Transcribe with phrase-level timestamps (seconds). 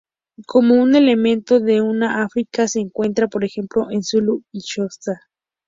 [0.47, 5.29] Como un elemento de una africada, se encuentra por ejemplo en zulú y xhosa.